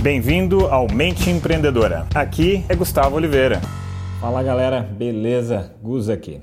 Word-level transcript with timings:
Bem-vindo 0.00 0.66
ao 0.66 0.86
Mente 0.88 1.28
Empreendedora. 1.28 2.06
Aqui 2.14 2.64
é 2.68 2.76
Gustavo 2.76 3.16
Oliveira. 3.16 3.60
Fala 4.20 4.44
galera, 4.44 4.80
beleza? 4.80 5.74
Gus 5.82 6.08
aqui. 6.08 6.40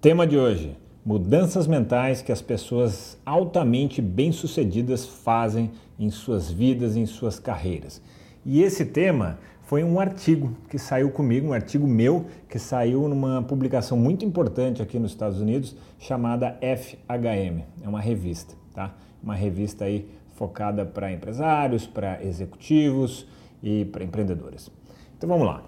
Tema 0.00 0.26
de 0.26 0.38
hoje: 0.38 0.74
mudanças 1.04 1.66
mentais 1.66 2.22
que 2.22 2.32
as 2.32 2.40
pessoas 2.40 3.18
altamente 3.26 4.00
bem-sucedidas 4.00 5.06
fazem 5.06 5.72
em 5.98 6.08
suas 6.08 6.50
vidas, 6.50 6.96
em 6.96 7.04
suas 7.04 7.38
carreiras. 7.38 8.00
E 8.46 8.62
esse 8.62 8.86
tema 8.86 9.38
foi 9.64 9.84
um 9.84 10.00
artigo 10.00 10.56
que 10.70 10.78
saiu 10.78 11.10
comigo, 11.10 11.48
um 11.48 11.52
artigo 11.52 11.86
meu, 11.86 12.24
que 12.48 12.58
saiu 12.58 13.06
numa 13.08 13.42
publicação 13.42 13.98
muito 13.98 14.24
importante 14.24 14.80
aqui 14.80 14.98
nos 14.98 15.10
Estados 15.10 15.38
Unidos, 15.38 15.76
chamada 15.98 16.56
FHM. 16.62 17.60
É 17.82 17.88
uma 17.88 18.00
revista, 18.00 18.54
tá? 18.74 18.94
Uma 19.22 19.34
revista 19.34 19.84
aí 19.84 20.08
focada 20.36 20.84
para 20.84 21.12
empresários, 21.12 21.86
para 21.86 22.22
executivos 22.22 23.26
e 23.62 23.86
para 23.86 24.04
empreendedores. 24.04 24.70
Então 25.16 25.28
vamos 25.28 25.46
lá. 25.46 25.64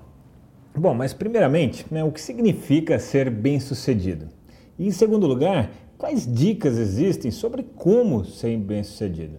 Bom, 0.76 0.94
mas 0.94 1.12
primeiramente, 1.12 1.84
né, 1.90 2.04
o 2.04 2.12
que 2.12 2.20
significa 2.20 2.98
ser 2.98 3.30
bem-sucedido? 3.30 4.28
E 4.78 4.86
em 4.86 4.92
segundo 4.92 5.26
lugar, 5.26 5.70
quais 5.96 6.32
dicas 6.32 6.78
existem 6.78 7.30
sobre 7.30 7.62
como 7.62 8.24
ser 8.24 8.56
bem-sucedido? 8.58 9.38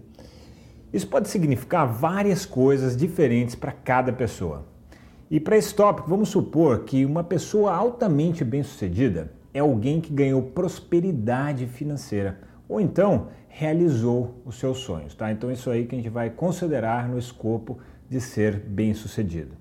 Isso 0.92 1.08
pode 1.08 1.30
significar 1.30 1.88
várias 1.88 2.46
coisas 2.46 2.98
diferentes 2.98 3.54
para 3.54 3.72
cada 3.72 4.12
pessoa. 4.12 4.66
E 5.30 5.40
para 5.40 5.56
esse 5.56 5.74
tópico, 5.74 6.10
vamos 6.10 6.30
supor 6.30 6.84
que 6.84 7.06
uma 7.06 7.24
pessoa 7.24 7.72
altamente 7.72 8.44
bem-sucedida 8.44 9.32
é 9.54 9.60
alguém 9.60 10.02
que 10.02 10.12
ganhou 10.12 10.42
prosperidade 10.42 11.68
financeira 11.68 12.40
ou 12.68 12.80
então 12.82 13.28
realizou 13.50 14.36
os 14.46 14.58
seus 14.58 14.78
sonhos, 14.78 15.14
tá? 15.14 15.32
Então 15.32 15.52
isso 15.52 15.70
aí 15.70 15.86
que 15.86 15.96
a 15.96 15.98
gente 15.98 16.10
vai 16.10 16.30
considerar 16.30 17.10
no 17.10 17.20
escopo 17.20 17.78
de 18.10 18.22
ser 18.22 18.56
bem-sucedido. 18.58 19.60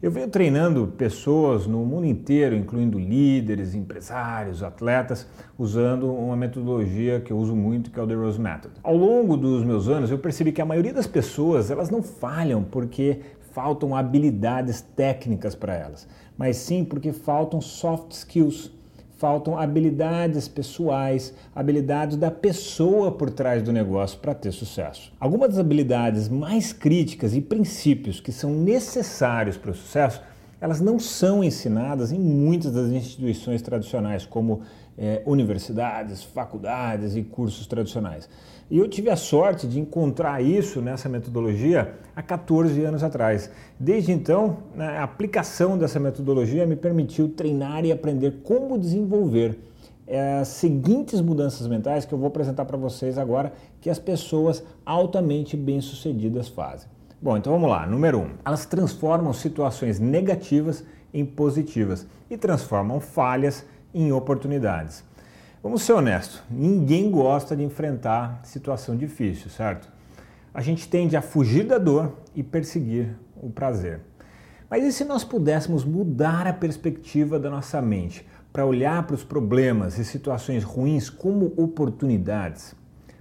Eu 0.00 0.12
venho 0.12 0.28
treinando 0.28 0.86
pessoas 0.96 1.66
no 1.66 1.84
mundo 1.84 2.06
inteiro, 2.06 2.54
incluindo 2.54 3.00
líderes, 3.00 3.74
empresários, 3.74 4.62
atletas, 4.62 5.26
usando 5.58 6.08
uma 6.14 6.36
metodologia 6.36 7.20
que 7.20 7.32
eu 7.32 7.36
uso 7.36 7.56
muito, 7.56 7.90
que 7.90 7.98
é 7.98 8.02
o 8.02 8.06
The 8.06 8.14
Rose 8.14 8.40
Method. 8.40 8.74
Ao 8.80 8.96
longo 8.96 9.36
dos 9.36 9.64
meus 9.64 9.88
anos, 9.88 10.08
eu 10.08 10.18
percebi 10.18 10.52
que 10.52 10.62
a 10.62 10.64
maioria 10.64 10.92
das 10.92 11.08
pessoas, 11.08 11.68
elas 11.68 11.90
não 11.90 12.00
falham 12.00 12.62
porque 12.62 13.22
faltam 13.50 13.96
habilidades 13.96 14.80
técnicas 14.80 15.56
para 15.56 15.74
elas, 15.74 16.06
mas 16.36 16.58
sim 16.58 16.84
porque 16.84 17.12
faltam 17.12 17.60
soft 17.60 18.12
skills, 18.12 18.70
faltam 19.18 19.58
habilidades 19.58 20.46
pessoais, 20.46 21.34
habilidades 21.54 22.16
da 22.16 22.30
pessoa 22.30 23.10
por 23.10 23.30
trás 23.30 23.62
do 23.62 23.72
negócio 23.72 24.18
para 24.20 24.32
ter 24.32 24.52
sucesso. 24.52 25.12
Algumas 25.18 25.50
das 25.50 25.58
habilidades 25.58 26.28
mais 26.28 26.72
críticas 26.72 27.34
e 27.34 27.40
princípios 27.40 28.20
que 28.20 28.30
são 28.30 28.54
necessários 28.54 29.56
para 29.56 29.72
o 29.72 29.74
sucesso, 29.74 30.22
elas 30.60 30.80
não 30.80 31.00
são 31.00 31.42
ensinadas 31.42 32.12
em 32.12 32.18
muitas 32.18 32.72
das 32.72 32.90
instituições 32.90 33.60
tradicionais, 33.60 34.24
como 34.24 34.62
é, 34.98 35.22
universidades, 35.24 36.24
faculdades 36.24 37.14
e 37.14 37.22
cursos 37.22 37.66
tradicionais. 37.66 38.28
E 38.70 38.76
eu 38.76 38.88
tive 38.88 39.08
a 39.08 39.16
sorte 39.16 39.66
de 39.66 39.78
encontrar 39.78 40.42
isso 40.42 40.82
nessa 40.82 41.08
metodologia 41.08 41.94
há 42.14 42.22
14 42.22 42.84
anos 42.84 43.02
atrás. 43.02 43.50
Desde 43.78 44.12
então, 44.12 44.58
né, 44.74 44.98
a 44.98 45.04
aplicação 45.04 45.78
dessa 45.78 45.98
metodologia 45.98 46.66
me 46.66 46.76
permitiu 46.76 47.28
treinar 47.28 47.84
e 47.84 47.92
aprender 47.92 48.40
como 48.42 48.76
desenvolver 48.76 49.58
é, 50.06 50.38
as 50.40 50.48
seguintes 50.48 51.20
mudanças 51.20 51.66
mentais 51.66 52.04
que 52.04 52.12
eu 52.12 52.18
vou 52.18 52.28
apresentar 52.28 52.64
para 52.64 52.76
vocês 52.76 53.16
agora, 53.16 53.52
que 53.80 53.88
as 53.88 53.98
pessoas 53.98 54.64
altamente 54.84 55.56
bem-sucedidas 55.56 56.48
fazem. 56.48 56.88
Bom, 57.20 57.36
então 57.36 57.52
vamos 57.52 57.68
lá. 57.68 57.86
Número 57.86 58.18
1. 58.18 58.22
Um, 58.22 58.30
elas 58.44 58.64
transformam 58.66 59.32
situações 59.32 59.98
negativas 59.98 60.84
em 61.12 61.24
positivas 61.24 62.06
e 62.30 62.36
transformam 62.36 63.00
falhas 63.00 63.64
em 63.94 64.12
oportunidades. 64.12 65.04
Vamos 65.62 65.82
ser 65.82 65.92
honestos, 65.92 66.42
ninguém 66.50 67.10
gosta 67.10 67.56
de 67.56 67.64
enfrentar 67.64 68.40
situação 68.44 68.96
difícil, 68.96 69.50
certo? 69.50 69.88
A 70.54 70.60
gente 70.60 70.88
tende 70.88 71.16
a 71.16 71.22
fugir 71.22 71.64
da 71.64 71.78
dor 71.78 72.12
e 72.34 72.42
perseguir 72.42 73.16
o 73.36 73.50
prazer. 73.50 74.00
Mas 74.70 74.84
e 74.84 74.92
se 74.92 75.04
nós 75.04 75.24
pudéssemos 75.24 75.84
mudar 75.84 76.46
a 76.46 76.52
perspectiva 76.52 77.38
da 77.38 77.48
nossa 77.50 77.80
mente 77.80 78.26
para 78.52 78.66
olhar 78.66 79.06
para 79.06 79.14
os 79.14 79.24
problemas 79.24 79.98
e 79.98 80.04
situações 80.04 80.62
ruins 80.62 81.08
como 81.08 81.52
oportunidades? 81.56 82.74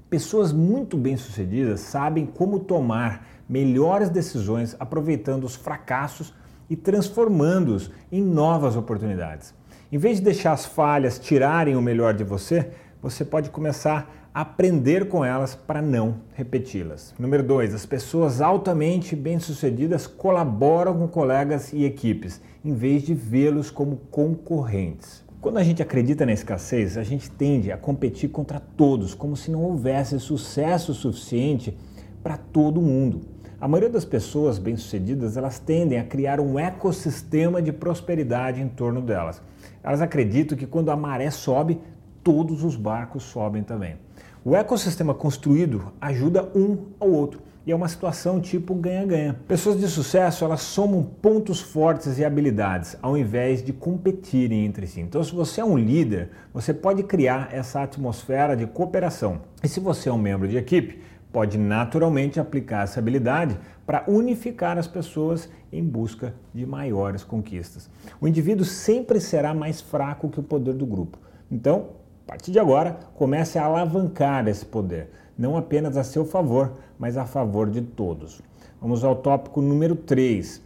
Pessoas 0.10 0.54
muito 0.54 0.98
bem-sucedidas 0.98 1.82
sabem 1.82 2.26
como 2.26 2.60
tomar 2.60 3.28
melhores 3.48 4.10
decisões 4.10 4.76
aproveitando 4.80 5.44
os 5.44 5.56
fracassos 5.56 6.34
e 6.70 6.76
transformando-os 6.76 7.92
em 8.12 8.22
novas 8.22 8.76
oportunidades. 8.76 9.54
Em 9.90 9.98
vez 9.98 10.18
de 10.18 10.24
deixar 10.26 10.52
as 10.52 10.66
falhas 10.66 11.18
tirarem 11.18 11.78
o 11.78 11.82
melhor 11.82 12.14
de 12.14 12.22
você, 12.22 12.72
você 13.02 13.24
pode 13.24 13.50
começar 13.50 14.30
a 14.34 14.42
aprender 14.42 15.08
com 15.08 15.24
elas 15.24 15.56
para 15.56 15.82
não 15.82 16.16
repeti-las. 16.34 17.16
Número 17.18 17.42
2, 17.42 17.74
as 17.74 17.86
pessoas 17.86 18.42
altamente 18.42 19.16
bem-sucedidas 19.16 20.06
colaboram 20.06 20.98
com 20.98 21.08
colegas 21.08 21.72
e 21.72 21.86
equipes, 21.86 22.42
em 22.66 22.74
vez 22.74 23.04
de 23.04 23.14
vê-los 23.14 23.72
como 23.72 23.96
concorrentes. 24.12 25.24
Quando 25.40 25.58
a 25.58 25.64
gente 25.64 25.82
acredita 25.82 26.26
na 26.26 26.34
escassez, 26.34 26.98
a 26.98 27.04
gente 27.04 27.32
tende 27.32 27.72
a 27.72 27.78
competir 27.78 28.30
contra 28.30 28.60
todos, 28.60 29.14
como 29.14 29.38
se 29.38 29.50
não 29.50 29.64
houvesse 29.64 30.20
sucesso 30.20 30.94
suficiente 30.94 31.78
para 32.22 32.36
todo 32.36 32.82
mundo. 32.82 33.22
A 33.60 33.68
maioria 33.68 33.90
das 33.90 34.06
pessoas 34.06 34.60
bem-sucedidas, 34.60 35.36
elas 35.36 35.58
tendem 35.58 35.98
a 35.98 36.04
criar 36.04 36.40
um 36.40 36.60
ecossistema 36.60 37.60
de 37.60 37.72
prosperidade 37.72 38.62
em 38.62 38.68
torno 38.68 39.02
delas. 39.02 39.42
Elas 39.84 40.02
acreditam 40.02 40.58
que 40.58 40.66
quando 40.66 40.92
a 40.92 40.96
maré 40.96 41.30
sobe, 41.30 41.80
todos 42.24 42.64
os 42.64 42.76
barcos 42.76 43.24
sobem 43.24 43.64
também. 43.64 43.96
O 44.44 44.56
ecossistema 44.56 45.14
construído 45.14 45.92
ajuda 46.00 46.50
um 46.56 46.78
ao 47.00 47.10
outro 47.10 47.42
e 47.66 47.72
é 47.74 47.76
uma 47.76 47.90
situação 47.90 48.40
tipo 48.40 48.74
ganha-ganha. 48.74 49.38
Pessoas 49.46 49.78
de 49.78 49.90
sucesso 49.90 50.46
elas 50.46 50.62
somam 50.62 51.04
pontos 51.04 51.60
fortes 51.60 52.18
e 52.18 52.24
habilidades 52.24 52.96
ao 53.02 53.18
invés 53.18 53.62
de 53.62 53.74
competirem 53.74 54.66
entre 54.66 54.88
si. 54.88 55.02
Então, 55.02 55.22
se 55.22 55.36
você 55.36 55.60
é 55.60 55.66
um 55.66 55.78
líder, 55.78 56.30
você 56.54 56.74
pode 56.74 57.04
criar 57.04 57.50
essa 57.52 57.84
atmosfera 57.84 58.56
de 58.56 58.66
cooperação. 58.66 59.42
E 59.62 59.68
se 59.68 59.82
você 59.82 60.08
é 60.08 60.14
um 60.14 60.18
membro 60.18 60.48
de 60.48 60.56
equipe, 60.56 61.02
pode 61.32 61.58
naturalmente 61.58 62.40
aplicar 62.40 62.84
essa 62.84 63.00
habilidade 63.00 63.58
para 63.86 64.04
unificar 64.08 64.78
as 64.78 64.88
pessoas 64.88 65.50
em 65.72 65.84
busca 65.84 66.34
de 66.54 66.66
maiores 66.66 67.24
conquistas. 67.24 67.90
O 68.20 68.28
indivíduo 68.28 68.66
sempre 68.66 69.20
será 69.20 69.54
mais 69.54 69.82
fraco 69.82 70.30
que 70.30 70.40
o 70.40 70.44
poder 70.44 70.74
do 70.74 70.86
grupo. 70.86 71.18
Então, 71.52 71.90
a 72.26 72.32
partir 72.32 72.52
de 72.52 72.60
agora, 72.60 72.98
comece 73.16 73.58
a 73.58 73.66
alavancar 73.66 74.48
esse 74.48 74.66
poder, 74.66 75.10
não 75.38 75.56
apenas 75.56 75.96
a 75.96 76.04
seu 76.04 76.26
favor, 76.26 76.74
mas 77.00 77.16
a 77.16 77.26
favor 77.26 77.70
de 77.70 77.82
todos. 77.82 78.42
Vamos 78.82 79.04
ao 79.04 79.16
tópico 79.16 79.62
número 79.62 79.96
3. 79.96 80.62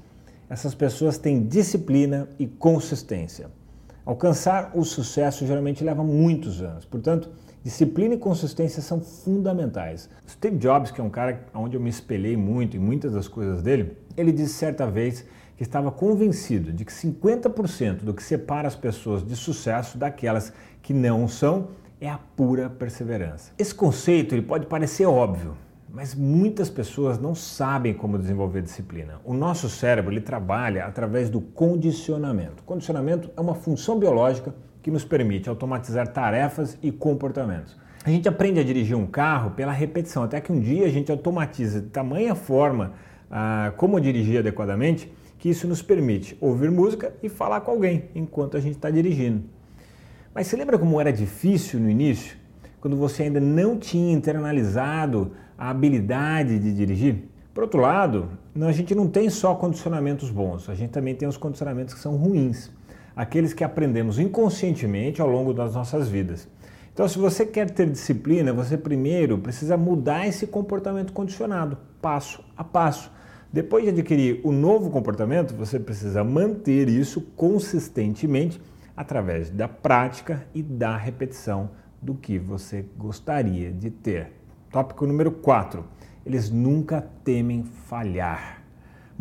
Essas 0.49 0.73
pessoas 0.73 1.17
têm 1.17 1.45
disciplina 1.45 2.27
e 2.39 2.47
consistência. 2.47 3.49
Alcançar 4.05 4.71
o 4.73 4.83
sucesso 4.83 5.45
geralmente 5.45 5.83
leva 5.83 6.03
muitos 6.03 6.61
anos, 6.61 6.85
portanto, 6.85 7.29
Disciplina 7.63 8.15
e 8.15 8.17
consistência 8.17 8.81
são 8.81 8.99
fundamentais. 8.99 10.09
Steve 10.27 10.57
Jobs, 10.57 10.89
que 10.89 10.99
é 10.99 11.03
um 11.03 11.11
cara 11.11 11.45
onde 11.53 11.77
eu 11.77 11.81
me 11.81 11.91
espelhei 11.91 12.35
muito 12.35 12.75
em 12.75 12.79
muitas 12.79 13.13
das 13.13 13.27
coisas 13.27 13.61
dele, 13.61 13.95
ele 14.17 14.31
disse 14.31 14.55
certa 14.55 14.87
vez 14.87 15.23
que 15.55 15.61
estava 15.61 15.91
convencido 15.91 16.73
de 16.73 16.83
que 16.83 16.91
50% 16.91 17.97
do 17.97 18.15
que 18.15 18.23
separa 18.23 18.67
as 18.67 18.75
pessoas 18.75 19.23
de 19.23 19.35
sucesso 19.35 19.95
daquelas 19.95 20.51
que 20.81 20.91
não 20.91 21.27
são 21.27 21.67
é 21.99 22.09
a 22.09 22.17
pura 22.17 22.67
perseverança. 22.67 23.51
Esse 23.59 23.75
conceito 23.75 24.33
ele 24.33 24.41
pode 24.41 24.65
parecer 24.65 25.05
óbvio, 25.05 25.55
mas 25.87 26.15
muitas 26.15 26.67
pessoas 26.67 27.19
não 27.19 27.35
sabem 27.35 27.93
como 27.93 28.17
desenvolver 28.17 28.63
disciplina. 28.63 29.21
O 29.23 29.35
nosso 29.35 29.69
cérebro 29.69 30.11
ele 30.11 30.21
trabalha 30.21 30.85
através 30.85 31.29
do 31.29 31.39
condicionamento. 31.39 32.63
Condicionamento 32.63 33.29
é 33.37 33.39
uma 33.39 33.53
função 33.53 33.99
biológica 33.99 34.51
que 34.81 34.91
nos 34.91 35.05
permite 35.05 35.49
automatizar 35.49 36.07
tarefas 36.07 36.77
e 36.81 36.91
comportamentos. 36.91 37.77
A 38.03 38.09
gente 38.09 38.27
aprende 38.27 38.59
a 38.59 38.63
dirigir 38.63 38.97
um 38.97 39.05
carro 39.05 39.51
pela 39.51 39.71
repetição, 39.71 40.23
até 40.23 40.41
que 40.41 40.51
um 40.51 40.59
dia 40.59 40.87
a 40.87 40.89
gente 40.89 41.11
automatiza 41.11 41.81
de 41.81 41.87
tamanha 41.89 42.33
forma 42.33 42.93
ah, 43.29 43.73
como 43.77 44.01
dirigir 44.01 44.39
adequadamente, 44.39 45.11
que 45.37 45.49
isso 45.49 45.67
nos 45.67 45.81
permite 45.81 46.35
ouvir 46.41 46.71
música 46.71 47.13
e 47.21 47.29
falar 47.29 47.61
com 47.61 47.71
alguém 47.71 48.05
enquanto 48.15 48.57
a 48.57 48.59
gente 48.59 48.75
está 48.75 48.89
dirigindo. 48.89 49.43
Mas 50.33 50.47
você 50.47 50.55
lembra 50.55 50.79
como 50.79 50.99
era 50.99 51.13
difícil 51.13 51.79
no 51.79 51.89
início, 51.89 52.37
quando 52.79 52.97
você 52.97 53.23
ainda 53.23 53.39
não 53.39 53.77
tinha 53.77 54.13
internalizado 54.13 55.33
a 55.57 55.69
habilidade 55.69 56.57
de 56.57 56.73
dirigir? 56.73 57.25
Por 57.53 57.63
outro 57.63 57.81
lado, 57.81 58.29
a 58.59 58.71
gente 58.71 58.95
não 58.95 59.07
tem 59.07 59.29
só 59.29 59.53
condicionamentos 59.53 60.31
bons, 60.31 60.69
a 60.69 60.73
gente 60.73 60.89
também 60.89 61.13
tem 61.13 61.27
os 61.27 61.37
condicionamentos 61.37 61.93
que 61.93 61.99
são 61.99 62.15
ruins 62.15 62.71
aqueles 63.15 63.53
que 63.53 63.63
aprendemos 63.63 64.19
inconscientemente 64.19 65.21
ao 65.21 65.29
longo 65.29 65.53
das 65.53 65.73
nossas 65.75 66.09
vidas. 66.09 66.47
Então, 66.93 67.07
se 67.07 67.17
você 67.17 67.45
quer 67.45 67.69
ter 67.69 67.89
disciplina, 67.89 68.51
você 68.51 68.77
primeiro 68.77 69.37
precisa 69.37 69.77
mudar 69.77 70.27
esse 70.27 70.45
comportamento 70.45 71.13
condicionado, 71.13 71.77
passo 72.01 72.43
a 72.55 72.63
passo. 72.63 73.11
Depois 73.51 73.83
de 73.83 73.89
adquirir 73.89 74.41
o 74.43 74.51
novo 74.51 74.89
comportamento, 74.89 75.53
você 75.55 75.79
precisa 75.79 76.23
manter 76.23 76.89
isso 76.89 77.21
consistentemente 77.35 78.61
através 78.95 79.49
da 79.49 79.67
prática 79.67 80.45
e 80.53 80.61
da 80.61 80.95
repetição 80.95 81.69
do 82.01 82.15
que 82.15 82.37
você 82.37 82.85
gostaria 82.97 83.71
de 83.71 83.89
ter. 83.89 84.33
Tópico 84.69 85.05
número 85.05 85.31
4. 85.31 85.83
Eles 86.25 86.49
nunca 86.49 87.01
temem 87.23 87.63
falhar. 87.63 88.60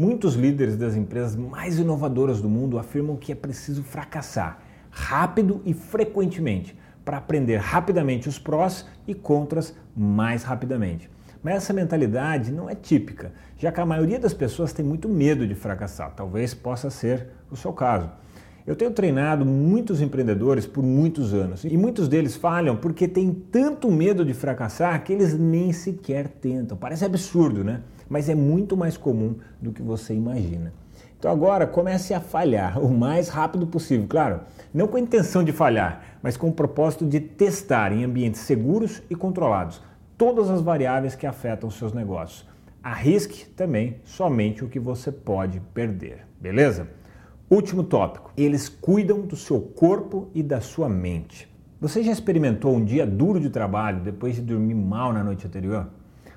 Muitos 0.00 0.35
líderes 0.35 0.79
das 0.79 0.97
empresas 0.97 1.37
mais 1.37 1.79
inovadoras 1.79 2.41
do 2.41 2.49
mundo 2.49 2.79
afirmam 2.79 3.19
que 3.19 3.32
é 3.32 3.35
preciso 3.35 3.82
fracassar 3.82 4.62
rápido 4.91 5.61
e 5.62 5.75
frequentemente 5.75 6.75
para 7.05 7.19
aprender 7.19 7.58
rapidamente 7.58 8.26
os 8.26 8.38
prós 8.38 8.87
e 9.06 9.12
contras 9.12 9.75
mais 9.94 10.43
rapidamente. 10.43 11.11
Mas 11.43 11.56
essa 11.56 11.75
mentalidade 11.75 12.50
não 12.50 12.70
é 12.70 12.75
típica, 12.75 13.35
já 13.58 13.70
que 13.70 13.79
a 13.79 13.85
maioria 13.85 14.19
das 14.19 14.32
pessoas 14.32 14.73
tem 14.73 14.82
muito 14.82 15.06
medo 15.06 15.47
de 15.47 15.55
fracassar. 15.55 16.14
Talvez 16.17 16.55
possa 16.55 16.88
ser 16.88 17.26
o 17.50 17.56
seu 17.56 17.75
caso. 17.75 18.11
Eu 18.67 18.75
tenho 18.75 18.93
treinado 18.93 19.44
muitos 19.44 20.00
empreendedores 20.00 20.64
por 20.67 20.82
muitos 20.82 21.35
anos 21.35 21.62
e 21.62 21.76
muitos 21.76 22.08
deles 22.08 22.35
falham 22.37 22.75
porque 22.75 23.06
têm 23.06 23.35
tanto 23.35 23.91
medo 23.91 24.25
de 24.25 24.32
fracassar 24.32 25.05
que 25.05 25.12
eles 25.12 25.38
nem 25.38 25.75
sequer 25.75 26.26
tentam. 26.26 26.75
Parece 26.75 27.05
absurdo, 27.05 27.62
né? 27.62 27.82
Mas 28.11 28.29
é 28.29 28.35
muito 28.35 28.77
mais 28.77 28.99
comum 28.99 29.37
do 29.62 29.73
que 29.73 29.81
você 29.81 30.12
imagina. 30.12 30.73
Então 31.19 31.31
agora 31.31 31.67
comece 31.67 32.12
a 32.12 32.21
falhar 32.21 32.79
o 32.83 32.91
mais 32.91 33.29
rápido 33.29 33.67
possível, 33.67 34.07
claro, 34.09 34.41
não 34.75 34.89
com 34.89 34.97
a 34.97 35.01
intenção 35.01 35.45
de 35.45 35.53
falhar, 35.53 36.03
mas 36.23 36.37
com 36.37 36.49
o 36.49 36.53
propósito 36.53 37.07
de 37.07 37.21
testar 37.21 37.93
em 37.93 38.05
ambientes 38.05 38.41
seguros 38.41 39.01
e 39.09 39.15
controlados 39.15 39.81
todas 40.21 40.51
as 40.51 40.61
variáveis 40.61 41.15
que 41.15 41.27
afetam 41.27 41.69
os 41.69 41.77
seus 41.77 41.95
negócios. 41.95 42.47
Arrisque 42.83 43.47
também 43.51 43.97
somente 44.05 44.62
o 44.62 44.69
que 44.69 44.79
você 44.79 45.11
pode 45.11 45.61
perder, 45.73 46.27
beleza? 46.39 46.89
Último 47.49 47.83
tópico: 47.83 48.31
eles 48.37 48.69
cuidam 48.69 49.23
do 49.23 49.35
seu 49.35 49.61
corpo 49.61 50.29
e 50.35 50.43
da 50.43 50.61
sua 50.61 50.89
mente. 50.89 51.49
Você 51.81 52.03
já 52.03 52.12
experimentou 52.12 52.77
um 52.77 52.85
dia 52.85 53.07
duro 53.07 53.41
de 53.41 53.49
trabalho 53.49 54.01
depois 54.01 54.35
de 54.35 54.43
dormir 54.43 54.75
mal 54.75 55.12
na 55.12 55.25
noite 55.25 55.47
anterior? 55.47 55.89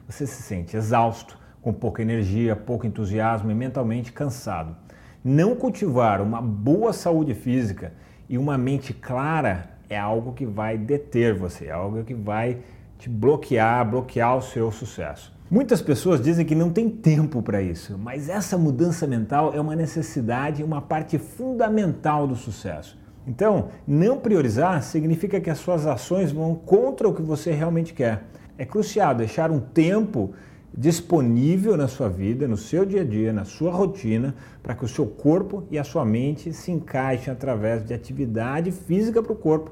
Você 0.08 0.25
se 0.25 0.42
sente 0.42 0.78
exausto, 0.78 1.38
com 1.63 1.71
pouca 1.71 2.01
energia, 2.01 2.56
pouco 2.56 2.86
entusiasmo 2.86 3.50
e 3.50 3.56
mentalmente 3.56 4.12
cansado. 4.12 4.75
Não 5.24 5.56
cultivar 5.56 6.21
uma 6.21 6.42
boa 6.42 6.92
saúde 6.92 7.33
física 7.33 7.94
e 8.27 8.38
uma 8.38 8.57
mente 8.57 8.94
clara 8.94 9.69
é 9.89 9.98
algo 9.98 10.33
que 10.33 10.45
vai 10.45 10.77
deter 10.77 11.33
você, 11.33 11.68
é 11.68 11.71
algo 11.71 12.04
que 12.04 12.13
vai 12.13 12.60
te 13.00 13.10
bloquear, 13.10 13.89
bloquear 13.89 14.38
o 14.38 14.42
seu 14.42 14.69
sucesso. 14.71 15.33
Muitas 15.50 15.81
pessoas 15.81 16.21
dizem 16.21 16.45
que 16.45 16.56
não 16.56 16.69
tem 16.69 16.89
tempo 16.89 17.42
para 17.42 17.62
isso, 17.62 17.98
mas 17.98 18.27
essa 18.27 18.57
mudança 18.57 19.07
mental 19.07 19.54
é 19.54 19.62
uma 19.62 19.75
necessidade, 19.75 20.63
uma 20.63 20.81
parte 20.81 21.18
fundamental 21.18 22.27
do 22.27 22.36
sucesso. 22.36 22.98
Então, 23.25 23.69
não 23.88 24.18
priorizar 24.18 24.81
significa 24.83 25.39
que 25.39 25.50
as 25.50 25.60
suas 25.60 25.86
ações 25.86 26.31
vão 26.31 26.56
contra 26.56 27.07
o 27.07 27.13
que 27.13 27.21
você 27.21 27.51
realmente 27.51 27.94
quer. 27.94 28.24
É 28.57 28.65
crucial 28.65 29.15
deixar 29.15 29.50
um 29.50 29.60
tempo 29.60 30.33
disponível 30.75 31.78
na 31.78 31.88
sua 31.88 32.10
vida, 32.10 32.48
no 32.48 32.58
seu 32.58 32.86
dia 32.86 33.02
a 33.02 33.06
dia, 33.06 33.31
na 33.31 33.46
sua 33.46 33.72
rotina, 33.72 34.34
para 34.62 34.74
que 34.74 34.84
o 34.84 34.88
seu 34.88 35.06
corpo 35.06 35.68
e 35.70 35.78
a 35.78 35.84
sua 35.84 36.04
mente 36.04 36.52
se 36.52 36.72
encaixem 36.72 37.31
através 37.31 37.86
de 37.86 37.94
atividade 37.94 38.72
física 38.72 39.22
para 39.22 39.34
o 39.34 39.36
corpo 39.36 39.72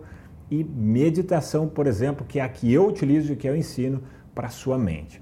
e 0.49 0.63
meditação, 0.63 1.67
por 1.67 1.87
exemplo, 1.87 2.25
que 2.27 2.39
é 2.39 2.43
a 2.43 2.49
que 2.49 2.71
eu 2.71 2.87
utilizo 2.87 3.33
e 3.33 3.35
que 3.35 3.47
eu 3.47 3.55
ensino 3.55 4.03
para 4.35 4.47
a 4.47 4.51
sua 4.51 4.77
mente. 4.77 5.21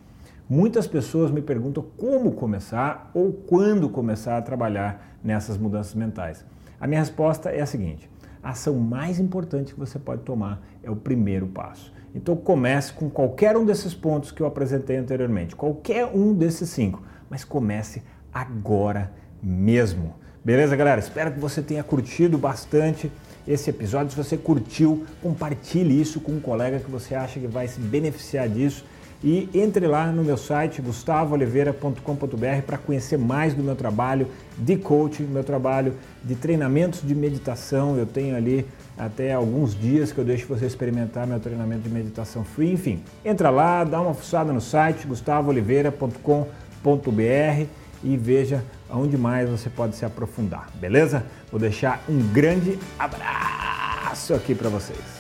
Muitas 0.50 0.88
pessoas 0.88 1.32
me 1.32 1.42
perguntam 1.42 1.86
como 1.96 2.32
começar 2.32 3.12
ou 3.14 3.32
quando 3.32 3.88
começar 3.88 4.38
a 4.38 4.42
trabalhar 4.42 5.18
nessas 5.24 5.58
mudanças 5.58 5.94
mentais. 5.94 6.44
A 6.82 6.88
minha 6.88 7.00
resposta 7.00 7.52
é 7.52 7.62
a 7.62 7.66
seguinte: 7.66 8.10
a 8.42 8.50
ação 8.50 8.76
mais 8.76 9.20
importante 9.20 9.74
que 9.74 9.80
você 9.80 10.00
pode 10.00 10.24
tomar 10.24 10.62
é 10.82 10.90
o 10.90 10.96
primeiro 10.96 11.48
passo. 11.48 11.94
Então 12.14 12.36
comece 12.36 12.94
com 12.94 13.10
qualquer 13.10 13.56
um 13.56 13.66
desses 13.66 13.94
pontos 13.94 14.32
que 14.32 14.42
eu 14.42 14.48
apresentei 14.48 14.98
anteriormente, 14.98 15.56
qualquer 15.56 16.06
um 16.06 16.34
desses 16.34 16.70
cinco, 16.70 17.04
mas 17.30 17.44
comece 17.44 18.02
agora 18.34 19.12
mesmo. 19.42 20.16
Beleza, 20.44 20.76
galera? 20.76 21.00
Espero 21.00 21.32
que 21.32 21.40
você 21.40 21.62
tenha 21.62 21.84
curtido 21.84 22.38
bastante 22.38 23.12
esse 23.48 23.70
episódio. 23.70 24.12
Se 24.12 24.18
você 24.18 24.38
curtiu, 24.38 25.06
compartilhe 25.22 26.00
isso 26.00 26.20
com 26.20 26.34
um 26.34 26.40
colega 26.40 26.80
que 26.80 26.90
você 26.90 27.14
acha 27.14 27.40
que 27.40 27.48
vai 27.48 27.68
se 27.68 27.80
beneficiar 27.80 28.48
disso. 28.48 28.86
E 29.22 29.50
entre 29.54 29.86
lá 29.86 30.08
no 30.08 30.24
meu 30.24 30.38
site 30.38 30.82
gustavooliveira.com.br 30.82 32.62
para 32.66 32.78
conhecer 32.78 33.18
mais 33.18 33.54
do 33.54 33.62
meu 33.62 33.76
trabalho 33.76 34.28
de 34.58 34.78
coaching, 34.78 35.24
meu 35.24 35.44
trabalho 35.44 35.94
de 36.24 36.36
treinamentos 36.36 37.02
de 37.02 37.14
meditação. 37.14 37.98
Eu 37.98 38.06
tenho 38.06 38.36
ali 38.36 38.66
até 38.98 39.34
alguns 39.34 39.78
dias 39.78 40.14
que 40.14 40.20
eu 40.20 40.26
deixo 40.26 40.48
você 40.48 40.66
experimentar 40.66 41.28
meu 41.28 41.40
treinamento 41.40 41.82
de 41.82 41.90
meditação 41.90 42.46
free. 42.46 42.72
Enfim, 42.72 43.04
entra 43.26 43.50
lá, 43.50 43.84
dá 43.84 44.00
uma 44.00 44.14
fuçada 44.14 44.54
no 44.54 44.62
site 44.62 45.06
gustavooliveira.com.br 45.06 47.66
e 48.02 48.16
veja 48.16 48.64
aonde 48.90 49.18
mais 49.18 49.50
você 49.50 49.70
pode 49.70 49.98
se 49.98 50.06
aprofundar, 50.06 50.70
beleza? 50.76 51.26
Vou 51.52 51.60
deixar 51.60 52.02
um 52.08 52.20
grande 52.32 52.80
abraço 52.98 54.34
aqui 54.34 54.56
para 54.56 54.70
vocês. 54.70 55.19